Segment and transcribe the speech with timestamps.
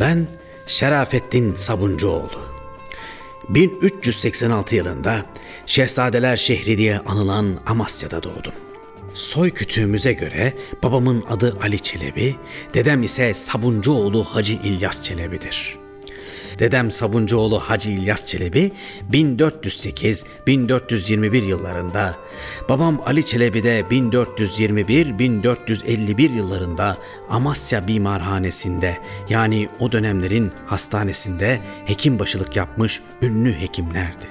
[0.00, 0.26] Ben
[0.66, 2.52] Şerafettin Sabuncuoğlu.
[3.48, 5.26] 1386 yılında
[5.66, 8.52] Şehzadeler şehri diye anılan Amasya'da doğdum.
[9.14, 10.52] Soy kütüğümüze göre
[10.82, 12.36] babamın adı Ali Çelebi,
[12.74, 15.81] dedem ise Sabuncuoğlu Hacı İlyas Çelebi'dir.
[16.62, 18.72] Dedem Sabuncuoğlu Hacı İlyas Çelebi
[19.12, 22.16] 1408-1421 yıllarında,
[22.68, 26.96] babam Ali Çelebi de 1421-1451 yıllarında
[27.30, 28.98] Amasya Bimarhanesi'nde
[29.28, 34.26] yani o dönemlerin hastanesinde hekim başılık yapmış ünlü hekimlerdi.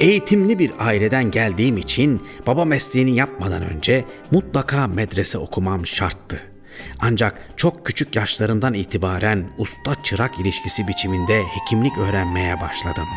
[0.00, 6.53] Eğitimli bir aileden geldiğim için baba mesleğini yapmadan önce mutlaka medrese okumam şarttı.
[7.00, 13.08] Ancak çok küçük yaşlarımdan itibaren usta çırak ilişkisi biçiminde hekimlik öğrenmeye başladım.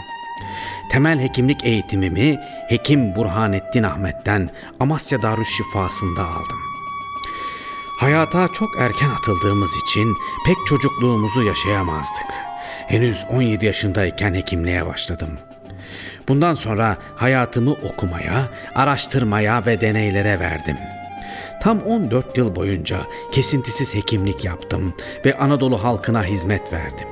[0.90, 2.40] Temel hekimlik eğitimimi
[2.70, 4.50] Hekim Burhanettin Ahmet'ten
[4.80, 6.60] Amasya Darüşşifası'nda aldım.
[8.00, 12.28] Hayata çok erken atıldığımız için pek çocukluğumuzu yaşayamazdık.
[12.88, 15.30] Henüz 17 yaşındayken hekimliğe başladım.
[16.28, 20.78] Bundan sonra hayatımı okumaya, araştırmaya ve deneylere verdim.
[21.62, 23.00] Tam 14 yıl boyunca
[23.32, 24.94] kesintisiz hekimlik yaptım
[25.26, 27.08] ve Anadolu halkına hizmet verdim.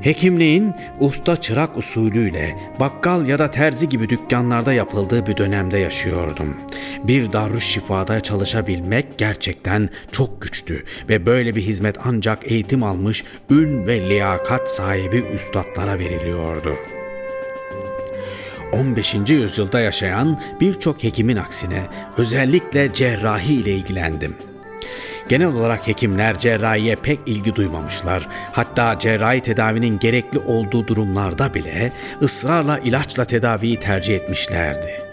[0.00, 6.56] Hekimliğin usta çırak usulüyle bakkal ya da terzi gibi dükkanlarda yapıldığı bir dönemde yaşıyordum.
[7.04, 14.08] Bir darüşşifada çalışabilmek gerçekten çok güçtü ve böyle bir hizmet ancak eğitim almış ün ve
[14.08, 16.97] liyakat sahibi üstadlara veriliyordu.''
[18.72, 19.14] 15.
[19.28, 24.36] yüzyılda yaşayan birçok hekimin aksine özellikle cerrahi ile ilgilendim.
[25.28, 28.28] Genel olarak hekimler cerrahiye pek ilgi duymamışlar.
[28.52, 35.07] Hatta cerrahi tedavinin gerekli olduğu durumlarda bile ısrarla ilaçla tedaviyi tercih etmişlerdi.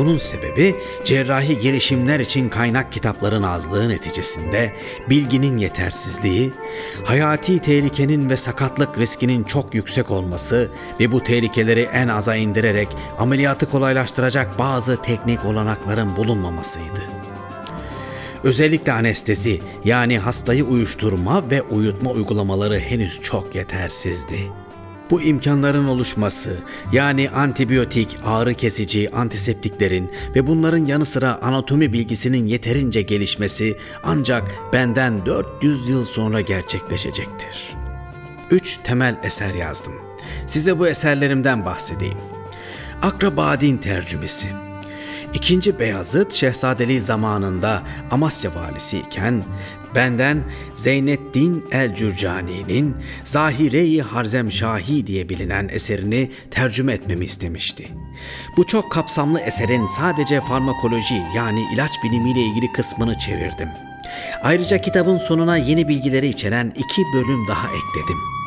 [0.00, 4.72] Bunun sebebi cerrahi girişimler için kaynak kitapların azlığı neticesinde
[5.10, 6.52] bilginin yetersizliği,
[7.04, 10.70] hayati tehlikenin ve sakatlık riskinin çok yüksek olması
[11.00, 12.88] ve bu tehlikeleri en aza indirerek
[13.18, 17.00] ameliyatı kolaylaştıracak bazı teknik olanakların bulunmamasıydı.
[18.44, 24.59] Özellikle anestezi yani hastayı uyuşturma ve uyutma uygulamaları henüz çok yetersizdi.
[25.10, 26.56] Bu imkanların oluşması
[26.92, 35.26] yani antibiyotik, ağrı kesici, antiseptiklerin ve bunların yanı sıra anatomi bilgisinin yeterince gelişmesi ancak benden
[35.26, 37.76] 400 yıl sonra gerçekleşecektir.
[38.50, 39.94] Üç temel eser yazdım.
[40.46, 42.18] Size bu eserlerimden bahsedeyim.
[43.02, 44.69] Akrabadin tercümesi.
[45.34, 49.44] İkinci Beyazıt Şehzadeliği zamanında Amasya valisi iken
[49.94, 57.88] Benden Zeynettin el-Cürcani'nin Zahire-i Harzemşahi diye bilinen eserini tercüme etmemi istemişti.
[58.56, 63.68] Bu çok kapsamlı eserin sadece farmakoloji yani ilaç bilimiyle ilgili kısmını çevirdim.
[64.42, 68.39] Ayrıca kitabın sonuna yeni bilgileri içeren iki bölüm daha ekledim.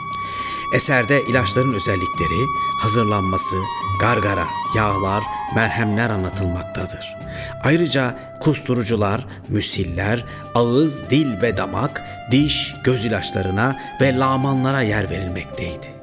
[0.74, 2.48] Eserde ilaçların özellikleri,
[2.82, 3.56] hazırlanması,
[4.00, 5.24] gargara, yağlar,
[5.56, 7.16] merhemler anlatılmaktadır.
[7.64, 10.26] Ayrıca kusturucular, müsiller,
[10.56, 15.94] ağız, dil ve damak, diş, göz ilaçlarına ve lamanlara yer verilmekteydi.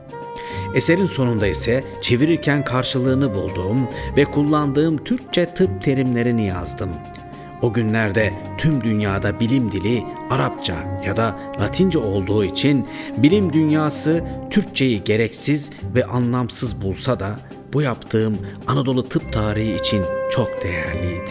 [0.75, 6.91] Eserin sonunda ise çevirirken karşılığını bulduğum ve kullandığım Türkçe tıp terimlerini yazdım.
[7.63, 15.05] O günlerde tüm dünyada bilim dili Arapça ya da Latince olduğu için bilim dünyası Türkçeyi
[15.05, 17.31] gereksiz ve anlamsız bulsa da
[17.73, 21.31] bu yaptığım Anadolu tıp tarihi için çok değerliydi.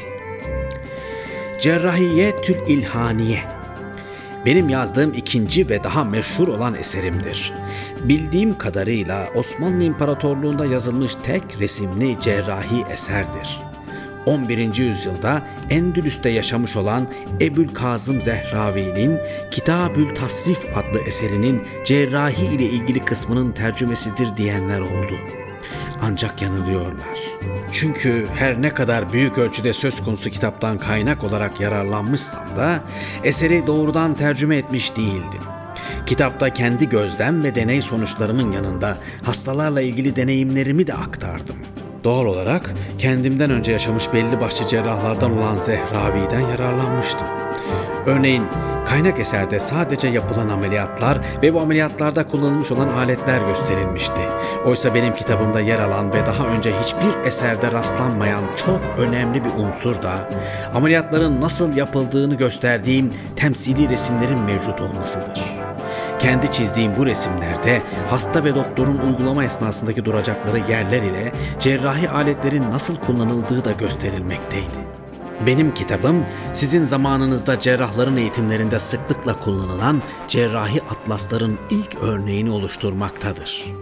[1.61, 3.43] Cerrahiye Tül İlhaniye
[4.45, 7.53] benim yazdığım ikinci ve daha meşhur olan eserimdir.
[8.03, 13.68] Bildiğim kadarıyla Osmanlı İmparatorluğu'nda yazılmış tek resimli cerrahi eserdir.
[14.29, 14.77] 11.
[14.77, 17.07] yüzyılda Endülüs'te yaşamış olan
[17.41, 19.19] Ebül Kazım Zehravi'nin
[19.51, 25.39] Kitabül Tasrif adlı eserinin cerrahi ile ilgili kısmının tercümesidir diyenler oldu.''
[26.01, 27.17] Ancak yanılıyorlar.
[27.71, 32.79] Çünkü her ne kadar büyük ölçüde söz konusu kitaptan kaynak olarak yararlanmışsam da
[33.23, 35.41] eseri doğrudan tercüme etmiş değildim.
[36.05, 41.55] Kitapta kendi gözlem ve deney sonuçlarımın yanında hastalarla ilgili deneyimlerimi de aktardım.
[42.03, 47.27] Doğal olarak kendimden önce yaşamış belli başlı cerrahlardan olan Zehravi'den yararlanmıştım.
[48.05, 48.43] Örneğin
[48.85, 54.21] kaynak eserde sadece yapılan ameliyatlar ve bu ameliyatlarda kullanılmış olan aletler gösterilmişti.
[54.65, 60.01] Oysa benim kitabımda yer alan ve daha önce hiçbir eserde rastlanmayan çok önemli bir unsur
[60.01, 60.29] da
[60.75, 65.58] ameliyatların nasıl yapıldığını gösterdiğim temsili resimlerin mevcut olmasıdır.
[66.19, 72.95] Kendi çizdiğim bu resimlerde hasta ve doktorun uygulama esnasındaki duracakları yerler ile cerrahi aletlerin nasıl
[72.95, 74.99] kullanıldığı da gösterilmekteydi.
[75.45, 83.73] Benim kitabım sizin zamanınızda cerrahların eğitimlerinde sıklıkla kullanılan cerrahi atlasların ilk örneğini oluşturmaktadır.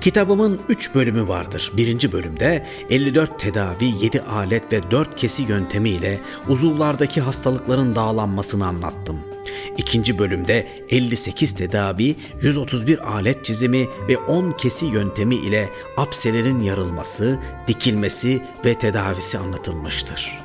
[0.00, 1.72] Kitabımın 3 bölümü vardır.
[1.76, 9.29] Birinci bölümde 54 tedavi, 7 alet ve 4 kesi yöntemi ile uzuvlardaki hastalıkların dağlanmasını anlattım.
[9.76, 17.38] İkinci bölümde 58 tedavi, 131 alet çizimi ve 10 kesi yöntemi ile apselerin yarılması,
[17.68, 20.40] dikilmesi ve tedavisi anlatılmıştır.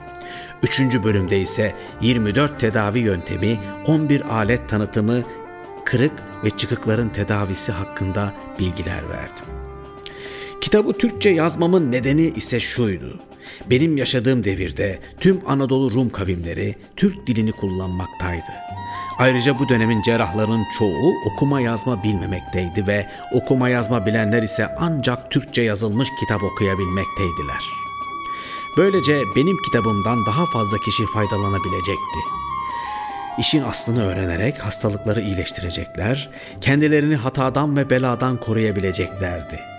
[0.63, 5.23] Üçüncü bölümde ise 24 tedavi yöntemi, 11 alet tanıtımı,
[5.85, 6.13] kırık
[6.43, 9.45] ve çıkıkların tedavisi hakkında bilgiler verdim.
[10.61, 13.19] Kitabı Türkçe yazmamın nedeni ise şuydu.
[13.69, 18.51] Benim yaşadığım devirde tüm Anadolu Rum kavimleri Türk dilini kullanmaktaydı.
[19.17, 25.61] Ayrıca bu dönemin cerrahlarının çoğu okuma yazma bilmemekteydi ve okuma yazma bilenler ise ancak Türkçe
[25.61, 27.63] yazılmış kitap okuyabilmekteydiler.
[28.77, 32.19] Böylece benim kitabımdan daha fazla kişi faydalanabilecekti.
[33.37, 36.29] İşin aslını öğrenerek hastalıkları iyileştirecekler,
[36.61, 39.74] kendilerini hatadan ve beladan koruyabileceklerdi.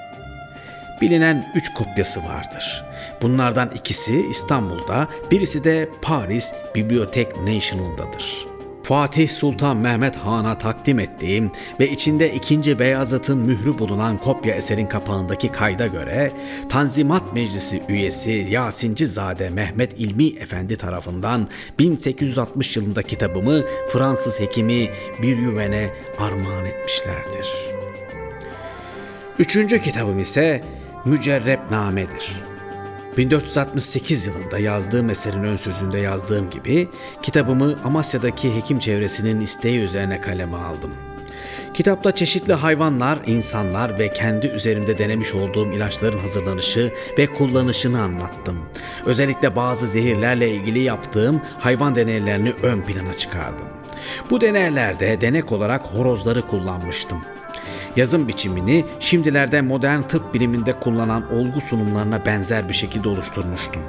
[1.00, 2.84] Bilinen üç kopyası vardır.
[3.22, 8.56] Bunlardan ikisi İstanbul'da, birisi de Paris Bibliothèque National'dadır.''
[8.86, 11.50] Fatih Sultan Mehmet Han'a takdim ettiğim
[11.80, 12.78] ve içinde 2.
[12.78, 16.32] Beyazıt'ın mührü bulunan kopya eserin kapağındaki kayda göre
[16.68, 21.48] Tanzimat Meclisi üyesi Yasincizade Mehmet İlmi Efendi tarafından
[21.78, 23.62] 1860 yılında kitabımı
[23.92, 24.90] Fransız hekimi
[25.22, 27.46] bir yüvene armağan etmişlerdir.
[29.38, 30.62] Üçüncü kitabım ise
[31.06, 32.32] Mücerrebname'dir.
[33.16, 36.88] 1468 yılında yazdığım eserin ön sözünde yazdığım gibi
[37.22, 40.90] kitabımı Amasya'daki hekim çevresinin isteği üzerine kaleme aldım.
[41.74, 48.58] Kitapta çeşitli hayvanlar, insanlar ve kendi üzerimde denemiş olduğum ilaçların hazırlanışı ve kullanışını anlattım.
[49.06, 53.68] Özellikle bazı zehirlerle ilgili yaptığım hayvan deneylerini ön plana çıkardım.
[54.30, 57.18] Bu deneylerde denek olarak horozları kullanmıştım.
[57.96, 63.82] Yazım biçimini şimdilerde modern tıp biliminde kullanan olgu sunumlarına benzer bir şekilde oluşturmuştum.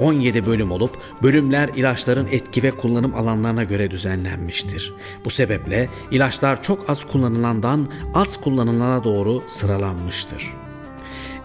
[0.00, 4.94] 17 bölüm olup bölümler ilaçların etki ve kullanım alanlarına göre düzenlenmiştir.
[5.24, 10.54] Bu sebeple ilaçlar çok az kullanılandan az kullanılana doğru sıralanmıştır.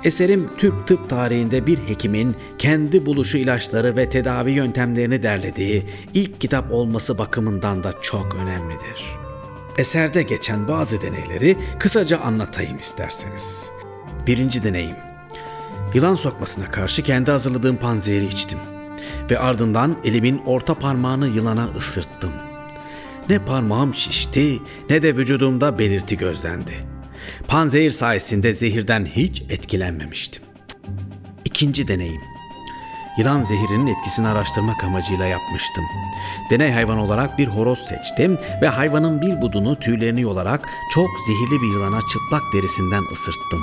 [0.04, 5.84] Eserim Türk tıp tarihinde bir hekimin kendi buluşu ilaçları ve tedavi yöntemlerini derlediği
[6.14, 9.21] ilk kitap olması bakımından da çok önemlidir.
[9.78, 13.70] Eserde geçen bazı deneyleri kısaca anlatayım isterseniz.
[14.28, 14.96] Birinci deneyim.
[15.94, 18.60] Yılan sokmasına karşı kendi hazırladığım panzehiri içtim
[19.32, 22.32] ve ardından elimin orta parmağını yılana ısırttım.
[23.30, 24.60] Ne parmağım şişti
[24.90, 26.74] ne de vücudumda belirti gözlendi.
[27.48, 30.44] Panzehir sayesinde zehirden hiç etkilenmemiştim.
[31.46, 32.31] İkinci deneyim
[33.22, 35.86] yılan zehirinin etkisini araştırmak amacıyla yapmıştım.
[36.50, 41.74] Deney hayvan olarak bir horoz seçtim ve hayvanın bir budunu tüylerini yolarak çok zehirli bir
[41.74, 43.62] yılana çıplak derisinden ısırttım.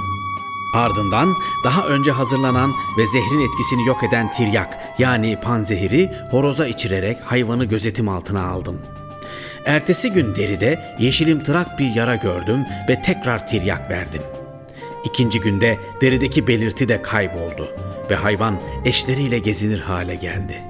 [0.74, 1.34] Ardından
[1.64, 8.08] daha önce hazırlanan ve zehrin etkisini yok eden tiryak yani panzehiri horoza içirerek hayvanı gözetim
[8.08, 8.76] altına aldım.
[9.66, 14.22] Ertesi gün deride yeşilimtırak bir yara gördüm ve tekrar tiryak verdim.
[15.08, 17.68] İkinci günde derideki belirti de kayboldu
[18.10, 20.62] ve hayvan eşleriyle gezinir hale geldi.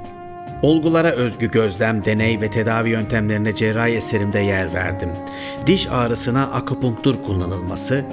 [0.62, 5.10] Olgulara özgü gözlem, deney ve tedavi yöntemlerine cerrahi eserimde yer verdim.
[5.66, 8.04] Diş ağrısına akupunktur kullanılması,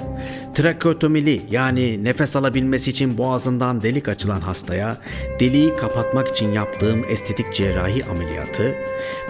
[0.54, 4.96] trakeotomili yani nefes alabilmesi için boğazından delik açılan hastaya
[5.40, 8.74] deliği kapatmak için yaptığım estetik cerrahi ameliyatı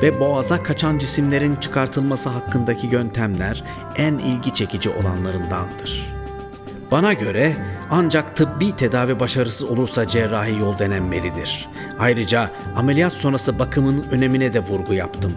[0.02, 3.64] ve boğaza kaçan cisimlerin çıkartılması hakkındaki yöntemler
[3.96, 6.15] en ilgi çekici olanlarındandır.''
[6.90, 7.56] Bana göre
[7.90, 11.68] ancak tıbbi tedavi başarısız olursa cerrahi yol denenmelidir.
[11.98, 15.32] Ayrıca ameliyat sonrası bakımın önemine de vurgu yaptım.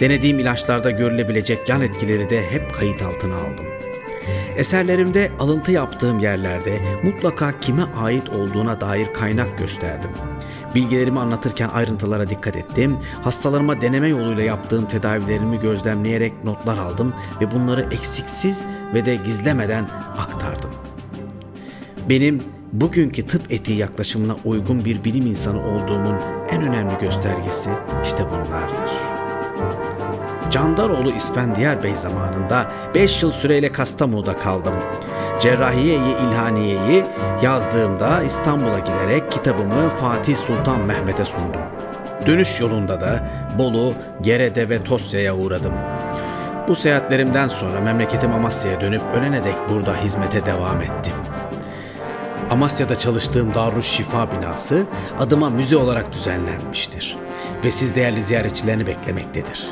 [0.00, 3.66] Denediğim ilaçlarda görülebilecek yan etkileri de hep kayıt altına aldım.
[4.56, 10.10] Eserlerimde alıntı yaptığım yerlerde mutlaka kime ait olduğuna dair kaynak gösterdim.
[10.74, 12.98] Bilgilerimi anlatırken ayrıntılara dikkat ettim.
[13.22, 19.84] Hastalarıma deneme yoluyla yaptığım tedavilerimi gözlemleyerek notlar aldım ve bunları eksiksiz ve de gizlemeden
[20.18, 20.70] aktardım.
[22.08, 26.16] Benim bugünkü tıp etiği yaklaşımına uygun bir bilim insanı olduğumun
[26.50, 27.70] en önemli göstergesi
[28.04, 29.07] işte bunlardır.
[30.50, 34.74] Candaroğlu İspendiyar Bey zamanında 5 yıl süreyle Kastamonu'da kaldım.
[35.40, 37.04] Cerrahiye-i İlhaniye'yi
[37.42, 41.60] yazdığımda İstanbul'a giderek kitabımı Fatih Sultan Mehmet'e sundum.
[42.26, 43.28] Dönüş yolunda da
[43.58, 45.72] Bolu, Gerede ve Tosya'ya uğradım.
[46.68, 51.14] Bu seyahatlerimden sonra memleketim Amasya'ya dönüp ölene dek burada hizmete devam ettim.
[52.50, 54.82] Amasya'da çalıştığım Darüşşifa binası
[55.18, 57.16] adıma müze olarak düzenlenmiştir
[57.64, 59.68] ve siz değerli ziyaretçilerini beklemektedir.